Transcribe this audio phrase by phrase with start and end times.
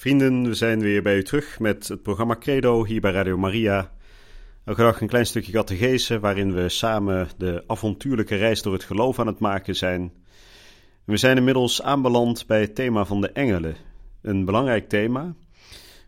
[0.00, 3.92] Vrienden, we zijn weer bij u terug met het programma Credo hier bij Radio Maria.
[4.64, 9.18] Elke dag een klein stukje catechese waarin we samen de avontuurlijke reis door het geloof
[9.18, 10.12] aan het maken zijn.
[11.04, 13.76] We zijn inmiddels aanbeland bij het thema van de engelen.
[14.22, 15.34] Een belangrijk thema,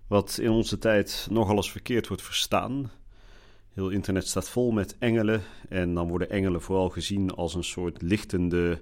[0.06, 2.90] wat in onze tijd nogal eens verkeerd wordt verstaan.
[3.74, 8.02] Heel internet staat vol met engelen en dan worden engelen vooral gezien als een soort
[8.02, 8.80] lichtende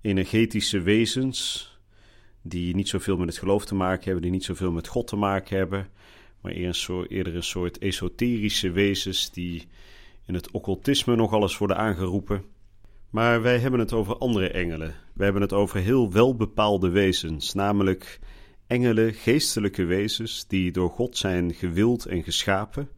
[0.00, 1.72] energetische wezens
[2.46, 5.16] die niet zoveel met het geloof te maken hebben, die niet zoveel met God te
[5.16, 5.88] maken hebben,
[6.40, 9.66] maar eerder een soort esoterische wezens die
[10.26, 12.44] in het occultisme nog alles worden aangeroepen.
[13.10, 14.94] Maar wij hebben het over andere engelen.
[15.14, 18.18] Wij hebben het over heel welbepaalde wezens, namelijk
[18.66, 22.88] engelen, geestelijke wezens, die door God zijn gewild en geschapen,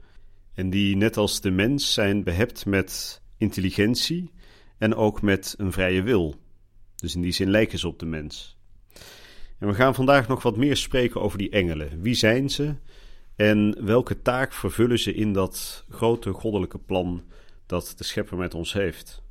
[0.54, 4.30] en die net als de mens zijn behept met intelligentie
[4.78, 6.34] en ook met een vrije wil.
[6.96, 8.55] Dus in die zin lijken ze op de mens.
[9.58, 12.00] En we gaan vandaag nog wat meer spreken over die engelen.
[12.00, 12.74] Wie zijn ze
[13.36, 17.24] en welke taak vervullen ze in dat grote goddelijke plan
[17.66, 19.22] dat de Schepper met ons heeft?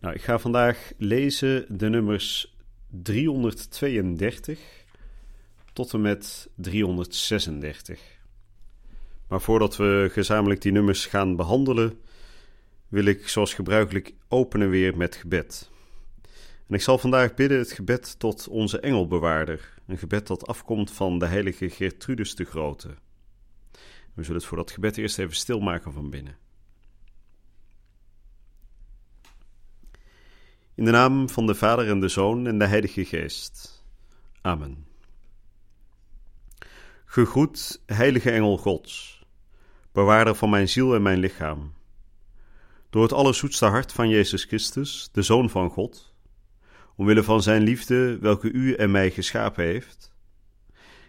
[0.00, 2.56] Nou, ik ga vandaag lezen de nummers
[2.90, 4.58] 332
[5.72, 8.00] tot en met 336.
[9.28, 11.98] Maar voordat we gezamenlijk die nummers gaan behandelen,
[12.88, 15.70] wil ik zoals gebruikelijk openen weer met gebed.
[16.68, 21.18] En ik zal vandaag bidden het gebed tot onze engelbewaarder, een gebed dat afkomt van
[21.18, 22.88] de heilige Gertrudus de Grote.
[24.14, 26.36] We zullen het voor dat gebed eerst even stilmaken van binnen.
[30.74, 33.84] In de naam van de Vader en de Zoon en de Heilige Geest.
[34.40, 34.86] Amen.
[37.04, 39.24] Gegroet, heilige engel Gods,
[39.92, 41.72] bewaarder van mijn ziel en mijn lichaam.
[42.90, 46.14] Door het allerzoetste hart van Jezus Christus, de Zoon van God,
[46.98, 50.14] omwille van zijn liefde, welke u en mij geschapen heeft,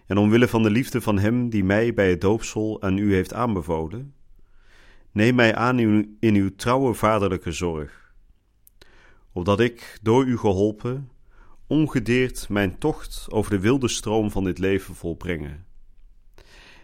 [0.06, 3.34] en omwille van de liefde van hem die mij bij het doopsel aan u heeft
[3.34, 4.14] aanbevolen,
[5.12, 5.80] neem mij aan
[6.20, 8.14] in uw trouwe vaderlijke zorg,
[9.32, 11.10] opdat ik, door u geholpen,
[11.68, 15.66] ongedeerd mijn tocht over de wilde stroom van dit leven volbrengen,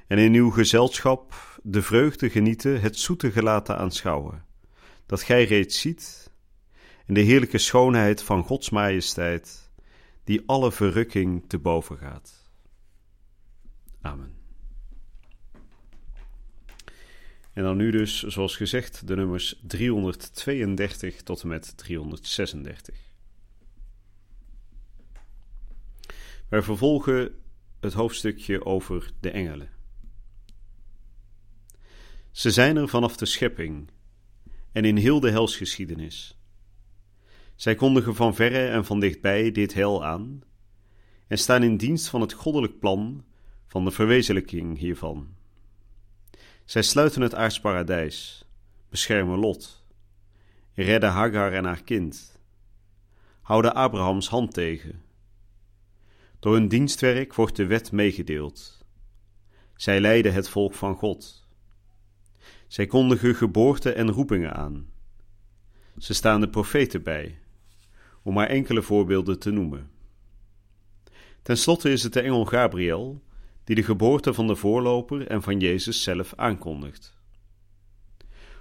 [0.07, 1.33] en in uw gezelschap
[1.63, 4.45] de vreugde genieten het zoete gelaten aanschouwen,
[5.05, 6.33] dat gij reeds ziet
[7.05, 9.69] en de heerlijke schoonheid van Gods majesteit,
[10.23, 12.49] die alle verrukking te boven gaat.
[14.01, 14.33] Amen.
[17.53, 22.95] En dan nu dus, zoals gezegd, de nummers 332 tot en met 336.
[26.49, 27.35] Wij vervolgen
[27.79, 29.69] het hoofdstukje over de engelen.
[32.31, 33.89] Ze zijn er vanaf de schepping
[34.71, 36.34] en in heel de helsgeschiedenis.
[37.55, 40.43] Zij kondigen van verre en van dichtbij dit hel aan
[41.27, 43.23] en staan in dienst van het goddelijk plan
[43.67, 45.27] van de verwezenlijking hiervan.
[46.65, 48.45] Zij sluiten het aardsparadijs,
[48.89, 49.85] beschermen Lot,
[50.73, 52.39] redden Hagar en haar kind,
[53.41, 55.03] houden Abrahams hand tegen.
[56.39, 58.85] Door hun dienstwerk wordt de wet meegedeeld.
[59.75, 61.47] Zij leiden het volk van God.
[62.67, 64.89] Zij kondigen geboorte en roepingen aan.
[65.97, 67.39] Ze staan de profeten bij
[68.25, 69.90] om maar enkele voorbeelden te noemen.
[71.41, 73.22] Ten slotte is het de engel Gabriel
[73.63, 77.13] die de geboorte van de voorloper en van Jezus zelf aankondigt.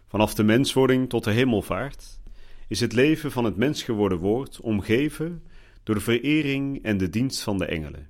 [0.07, 2.21] Vanaf de menswording tot de hemelvaart
[2.69, 5.43] is het leven van het mens geworden woord omgeven
[5.83, 8.09] door de verering en de dienst van de engelen.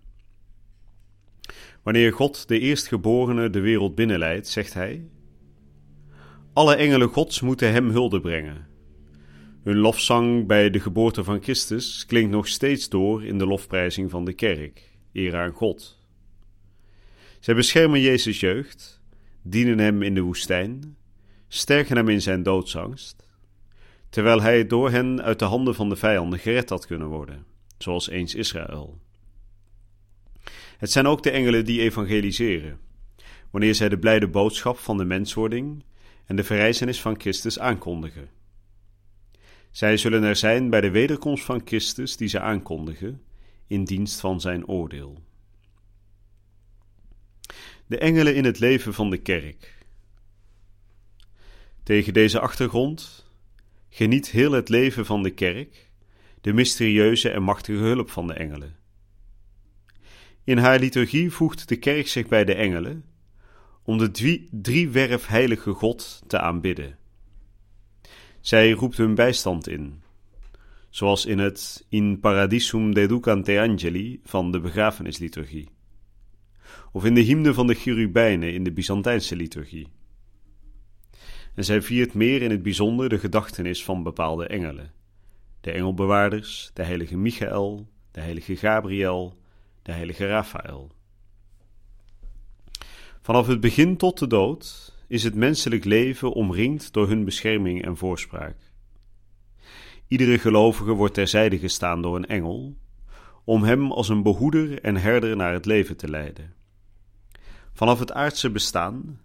[1.83, 5.09] Wanneer God de eerstgeborene de wereld binnenleidt, zegt hij:
[6.53, 8.73] Alle engelen Gods moeten hem hulde brengen
[9.65, 14.25] hun lofzang bij de geboorte van Christus klinkt nog steeds door in de lofprijzing van
[14.25, 15.99] de kerk, eer aan God.
[17.41, 19.01] Zij beschermen Jezus' jeugd,
[19.43, 20.97] dienen hem in de woestijn,
[21.49, 23.29] sterken hem in zijn doodsangst,
[24.11, 27.45] terwijl hij door hen uit de handen van de vijanden gered had kunnen worden,
[27.79, 28.99] zoals eens Israël.
[30.79, 32.79] Het zijn ook de engelen die evangeliseren,
[33.51, 35.85] wanneer zij de blijde boodschap van de menswording
[36.27, 38.29] en de verrijzenis van Christus aankondigen.
[39.75, 43.23] Zij zullen er zijn bij de wederkomst van Christus die ze aankondigen,
[43.67, 45.23] in dienst van zijn oordeel.
[47.87, 49.87] De engelen in het leven van de kerk.
[51.83, 53.27] Tegen deze achtergrond
[53.89, 55.91] geniet heel het leven van de kerk
[56.41, 58.77] de mysterieuze en machtige hulp van de engelen.
[60.45, 63.05] In haar liturgie voegt de kerk zich bij de engelen
[63.83, 66.99] om de drie, driewerf heilige God te aanbidden.
[68.45, 70.03] Zij roept hun bijstand in,
[70.91, 75.69] zoals in het In Paradisum deducante angeli van de begrafenisliturgie,
[76.93, 79.89] of in de hymne van de cherubijnen in de Byzantijnse liturgie.
[81.55, 84.93] En zij viert meer in het bijzonder de gedachtenis van bepaalde engelen,
[85.61, 89.39] de engelbewaarders, de heilige Michael, de heilige Gabriel,
[89.83, 90.91] de heilige Raphaël.
[93.21, 97.97] Vanaf het begin tot de dood is het menselijk leven omringd door hun bescherming en
[97.97, 98.57] voorspraak.
[100.09, 102.77] Iedere gelovige wordt terzijde gestaan door een engel,
[103.45, 106.55] om hem als een behoeder en herder naar het leven te leiden.
[107.73, 109.21] Vanaf het aardse bestaan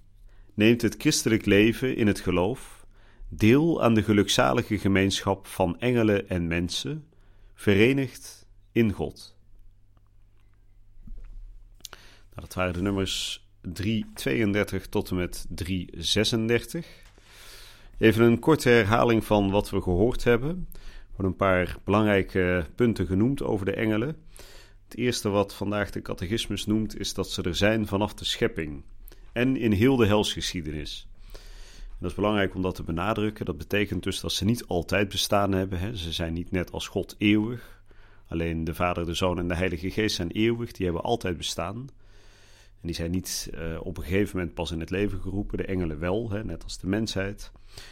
[0.53, 2.85] neemt het christelijk leven in het geloof
[3.29, 7.07] deel aan de gelukzalige gemeenschap van engelen en mensen,
[7.53, 9.37] verenigd in God.
[11.89, 16.87] Nou, dat waren de nummers 332 tot en met 336.
[17.97, 20.67] Even een korte herhaling van wat we gehoord hebben.
[20.73, 20.79] Er
[21.15, 24.17] worden een paar belangrijke punten genoemd over de engelen.
[24.83, 28.83] Het eerste wat vandaag de catechismus noemt is dat ze er zijn vanaf de schepping
[29.33, 31.07] en in heel de helsgeschiedenis.
[31.99, 33.45] dat is belangrijk om dat te benadrukken.
[33.45, 35.79] Dat betekent dus dat ze niet altijd bestaan hebben.
[35.79, 35.95] Hè.
[35.95, 37.81] Ze zijn niet net als God eeuwig.
[38.27, 40.71] Alleen de Vader, de Zoon en de Heilige Geest zijn eeuwig.
[40.71, 41.87] Die hebben altijd bestaan.
[42.81, 45.65] En die zijn niet uh, op een gegeven moment pas in het leven geroepen, de
[45.65, 47.51] engelen wel, hè, net als de mensheid.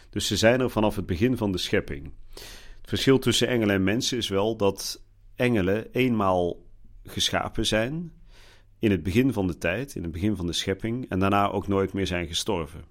[0.10, 2.12] Dus ze zijn er vanaf het begin van de schepping.
[2.34, 5.04] Het verschil tussen engelen en mensen is wel dat
[5.36, 6.66] engelen eenmaal
[7.04, 8.12] geschapen zijn
[8.80, 11.68] in het begin van de tijd, in het begin van de schepping, en daarna ook
[11.68, 12.84] nooit meer zijn gestorven.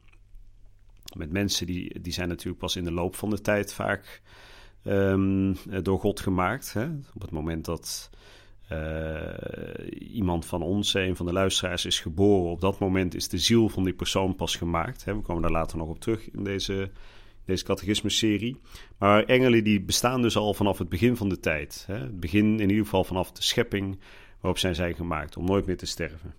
[1.17, 4.23] Met mensen die, die zijn natuurlijk pas in de loop van de tijd vaak
[4.85, 6.73] um, door God gemaakt.
[6.73, 6.87] Hè?
[7.15, 8.11] Op het moment dat
[9.99, 12.51] iemand van ons, een van de luisteraars, is geboren.
[12.51, 15.05] Op dat moment is de ziel van die persoon pas gemaakt.
[15.05, 15.15] Hè?
[15.15, 16.91] We komen daar later nog op terug in deze,
[17.45, 18.61] deze catechismus-serie.
[18.99, 21.85] Maar engelen die bestaan dus al vanaf het begin van de tijd.
[21.87, 21.99] Hè?
[21.99, 23.99] Het begin in ieder geval vanaf de schepping
[24.41, 26.35] waarop zij zijn gemaakt, om nooit meer te sterven.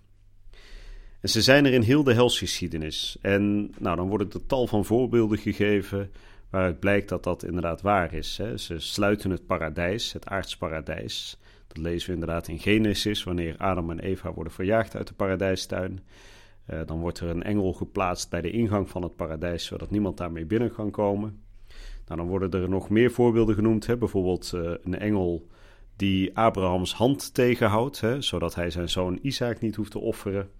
[1.20, 3.16] En ze zijn er in heel de helsgeschiedenis.
[3.20, 6.10] En nou, dan worden er tal van voorbeelden gegeven
[6.50, 8.38] waaruit blijkt dat dat inderdaad waar is.
[8.38, 8.56] Hè?
[8.56, 11.38] Ze sluiten het paradijs, het aardsparadijs.
[11.68, 16.00] Dat lezen we inderdaad in Genesis, wanneer Adam en Eva worden verjaagd uit de paradijstuin.
[16.70, 20.16] Uh, dan wordt er een engel geplaatst bij de ingang van het paradijs, zodat niemand
[20.16, 21.42] daarmee binnen kan komen.
[22.06, 23.86] Nou, dan worden er nog meer voorbeelden genoemd.
[23.86, 23.96] Hè?
[23.96, 25.46] Bijvoorbeeld uh, een engel
[25.96, 28.22] die Abrahams hand tegenhoudt, hè?
[28.22, 30.50] zodat hij zijn zoon Isaac niet hoeft te offeren.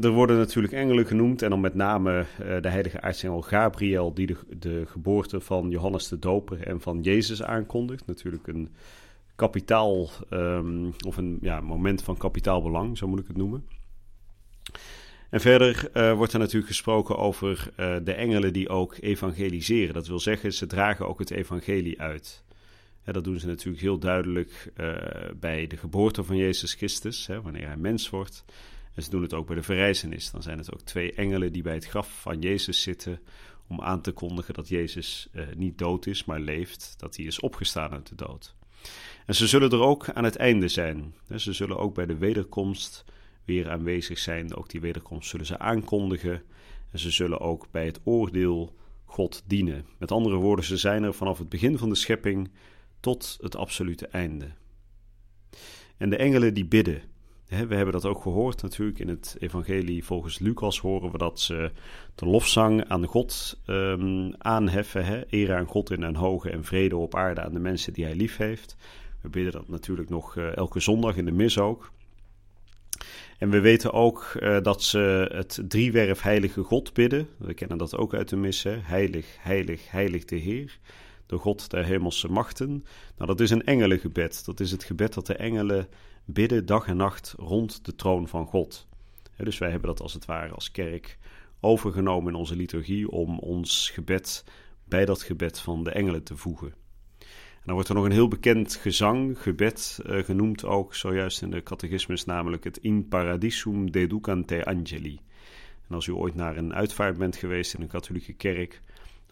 [0.00, 4.26] Er worden natuurlijk engelen genoemd en dan met name uh, de heilige aartsengel Gabriel, die
[4.26, 8.06] de, de, geboorte van Johannes de Doper en van Jezus aankondigt.
[8.06, 8.68] Natuurlijk een
[9.34, 13.66] kapitaal, um, of een ja, moment van kapitaalbelang, zo moet ik het noemen.
[15.30, 19.94] En verder uh, wordt er natuurlijk gesproken over uh, de engelen die ook evangeliseren.
[19.94, 22.44] Dat wil zeggen, ze dragen ook het evangelie uit.
[23.04, 24.96] Dat doen ze natuurlijk heel duidelijk uh,
[25.36, 28.44] bij de geboorte van Jezus Christus, hè, wanneer hij mens wordt.
[28.94, 30.30] En ze doen het ook bij de verrijzenis.
[30.30, 33.20] Dan zijn het ook twee engelen die bij het graf van Jezus zitten
[33.66, 37.90] om aan te kondigen dat Jezus niet dood is, maar leeft, dat hij is opgestaan
[37.90, 38.54] uit de dood.
[39.26, 41.14] En ze zullen er ook aan het einde zijn.
[41.36, 43.04] Ze zullen ook bij de wederkomst
[43.44, 44.54] weer aanwezig zijn.
[44.54, 46.42] Ook die wederkomst zullen ze aankondigen.
[46.90, 48.74] En ze zullen ook bij het oordeel
[49.04, 49.86] God dienen.
[49.98, 52.50] Met andere woorden, ze zijn er vanaf het begin van de schepping
[53.00, 54.50] tot het absolute einde.
[55.96, 57.02] En de engelen die bidden.
[57.52, 60.04] We hebben dat ook gehoord natuurlijk in het evangelie.
[60.04, 61.70] Volgens Lucas horen we dat ze
[62.14, 65.04] de lofzang aan God um, aanheffen.
[65.04, 65.22] Hè?
[65.30, 68.14] Eer aan God in een hoge en vrede op aarde aan de mensen die hij
[68.14, 68.76] lief heeft.
[69.20, 71.92] We bidden dat natuurlijk nog uh, elke zondag in de mis ook.
[73.38, 77.28] En we weten ook uh, dat ze het driewerf heilige God bidden.
[77.36, 78.84] We kennen dat ook uit de missen.
[78.84, 80.78] Heilig, heilig, heilig de Heer.
[81.32, 82.84] De God der hemelse machten.
[83.16, 84.44] Nou, dat is een engelengebed.
[84.44, 85.88] Dat is het gebed dat de engelen
[86.24, 88.86] bidden dag en nacht rond de troon van God.
[89.36, 91.18] dus wij hebben dat als het ware als kerk
[91.60, 94.44] overgenomen in onze liturgie om ons gebed
[94.84, 96.74] bij dat gebed van de engelen te voegen
[97.64, 101.62] dan wordt er nog een heel bekend gezang, gebed, uh, genoemd ook zojuist in de
[101.62, 105.20] catechismus, namelijk het In Paradisum Deducante Angeli.
[105.88, 108.80] En als u ooit naar een uitvaart bent geweest in een katholieke kerk,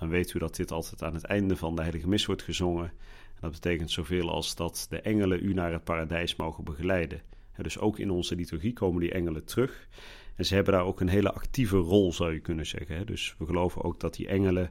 [0.00, 2.92] dan weet u dat dit altijd aan het einde van de heilige mis wordt gezongen.
[3.34, 7.22] En dat betekent zoveel als dat de engelen u naar het paradijs mogen begeleiden.
[7.56, 9.88] Dus ook in onze liturgie komen die engelen terug.
[10.36, 13.06] En ze hebben daar ook een hele actieve rol, zou je kunnen zeggen.
[13.06, 14.70] Dus we geloven ook dat die engelen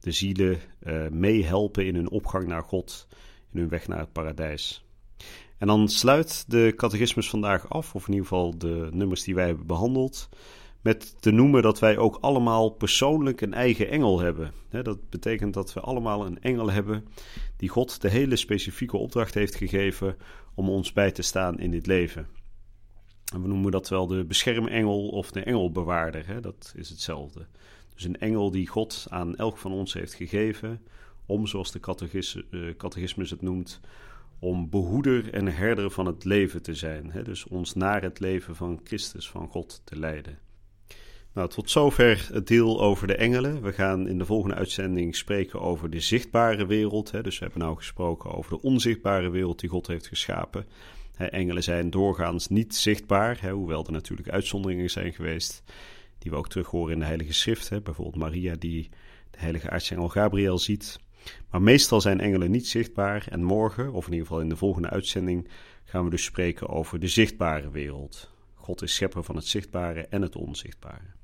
[0.00, 3.08] de zielen uh, meehelpen in hun opgang naar God,
[3.52, 4.84] in hun weg naar het paradijs.
[5.58, 9.46] En dan sluit de catechismus vandaag af, of in ieder geval de nummers die wij
[9.46, 10.28] hebben behandeld,
[10.82, 14.52] met te noemen dat wij ook allemaal persoonlijk een eigen engel hebben.
[14.68, 17.04] Dat betekent dat we allemaal een engel hebben
[17.56, 20.16] die God de hele specifieke opdracht heeft gegeven
[20.54, 22.26] om ons bij te staan in dit leven.
[23.32, 26.42] En we noemen dat wel de beschermengel of de engelbewaarder.
[26.42, 27.46] Dat is hetzelfde.
[27.94, 30.82] Dus een engel die God aan elk van ons heeft gegeven
[31.26, 31.80] om, zoals de
[32.50, 33.80] eh, catechismus het noemt,
[34.38, 37.12] om behoeder en herder van het leven te zijn.
[37.24, 40.38] Dus ons naar het leven van Christus, van God te leiden.
[41.34, 43.62] Nou, tot zover het deel over de engelen.
[43.62, 47.10] We gaan in de volgende uitzending spreken over de zichtbare wereld.
[47.10, 47.22] Hè?
[47.22, 50.66] Dus we hebben nou gesproken over de onzichtbare wereld die God heeft geschapen.
[51.14, 55.62] Hè, engelen zijn doorgaans niet zichtbaar, hè, hoewel er natuurlijk uitzonderingen zijn geweest.
[56.18, 57.68] Die we ook terug horen in de Heilige Schrift.
[57.68, 57.80] Hè?
[57.80, 58.88] Bijvoorbeeld Maria die
[59.30, 60.98] de heilige aartsengel Gabriel ziet.
[61.50, 63.26] Maar meestal zijn engelen niet zichtbaar.
[63.30, 65.48] En morgen, of in ieder geval in de volgende uitzending,
[65.84, 68.30] gaan we dus spreken over de zichtbare wereld.
[68.54, 71.20] God is schepper van het zichtbare en het onzichtbare.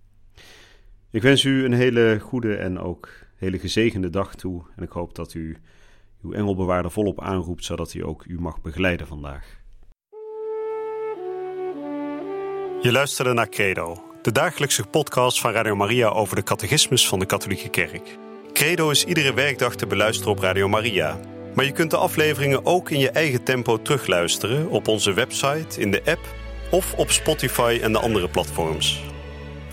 [1.10, 4.62] Ik wens u een hele goede en ook hele gezegende dag toe.
[4.76, 5.56] En ik hoop dat u
[6.22, 9.56] uw engelbewaarder volop aanroept, zodat hij ook u mag begeleiden vandaag.
[12.82, 17.26] Je luisterde naar Credo, de dagelijkse podcast van Radio Maria over de catechismus van de
[17.26, 18.18] Katholieke Kerk.
[18.52, 21.20] Credo is iedere werkdag te beluisteren op Radio Maria.
[21.54, 25.90] Maar je kunt de afleveringen ook in je eigen tempo terugluisteren op onze website, in
[25.90, 26.34] de app
[26.70, 29.02] of op Spotify en de andere platforms.